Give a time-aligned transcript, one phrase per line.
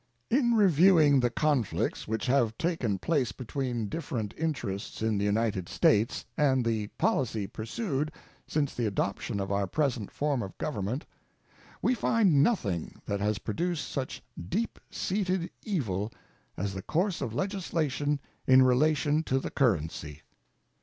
[0.31, 6.25] In reviewing the conflicts which have taken place between different interests in the United States
[6.35, 8.11] and the policy pursued
[8.47, 11.05] since the adoption of our present form of Government,
[11.83, 16.11] we find nothing that has produced such deep seated evil
[16.57, 20.23] as the course of legislation in relation to the currency.